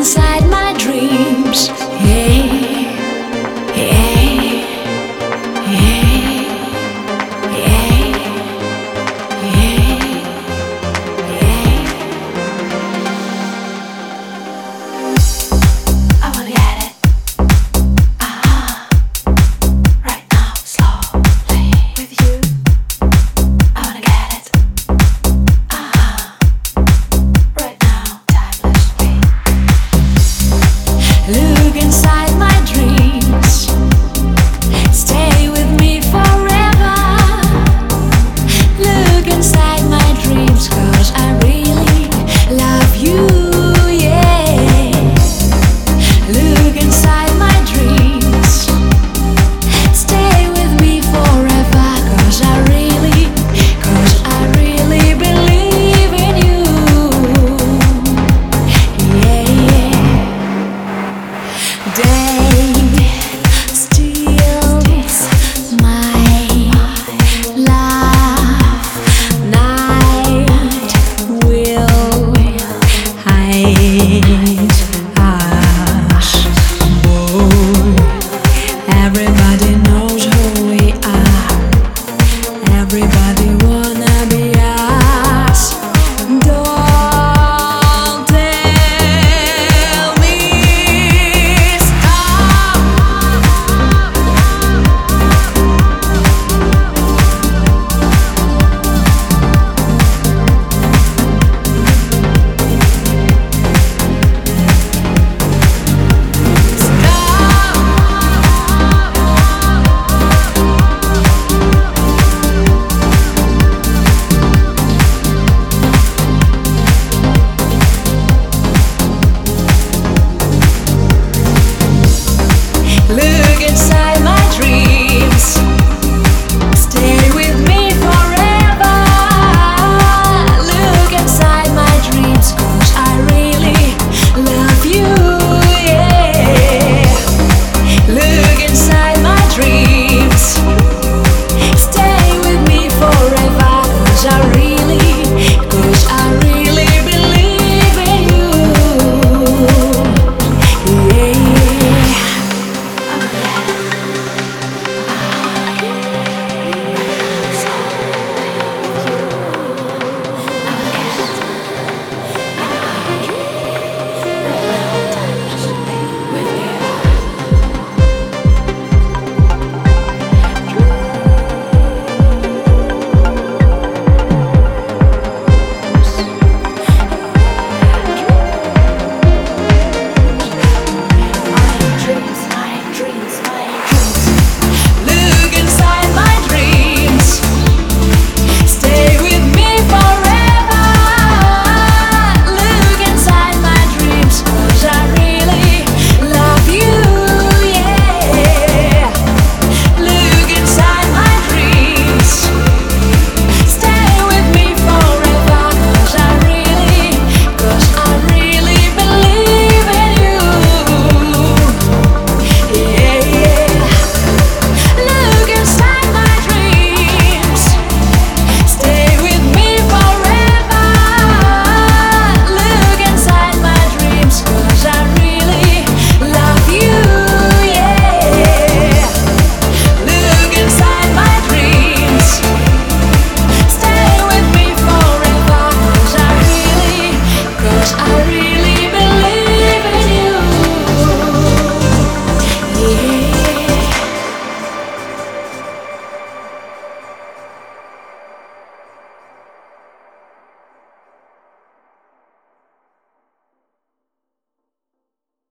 [0.00, 1.89] Inside my dreams.